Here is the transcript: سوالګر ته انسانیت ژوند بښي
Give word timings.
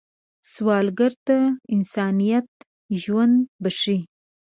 سوالګر 0.51 1.13
ته 1.25 1.37
انسانیت 1.75 2.47
ژوند 3.01 3.35
بښي 3.61 3.99